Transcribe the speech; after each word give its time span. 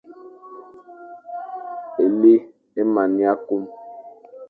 Éli 2.03 2.35
é 2.79 2.83
mana 2.93 3.29
kum. 3.45 3.63